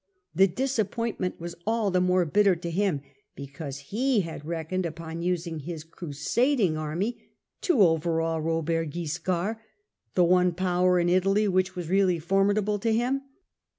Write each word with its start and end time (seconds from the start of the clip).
The 0.33 0.47
disappointment 0.47 1.39
was 1.39 1.53
all 1.67 1.91
the 1.91 2.01
more 2.01 2.25
bitter 2.25 2.55
to 2.55 2.71
him 2.71 3.01
because 3.35 3.91
he 3.93 4.21
had 4.21 4.43
reckoned 4.43 4.83
upon 4.83 5.21
using 5.21 5.59
his 5.59 5.83
crusading 5.83 6.75
army 6.75 7.21
to 7.61 7.83
overawe 7.83 8.37
Robert 8.39 8.89
Wiscard— 8.95 9.57
the 10.15 10.23
one 10.23 10.53
power 10.53 10.97
in 10.99 11.07
Italy 11.07 11.47
which 11.47 11.75
was 11.75 11.87
really 11.87 12.17
formidable 12.17 12.79
to 12.79 12.91
him. 12.91 13.21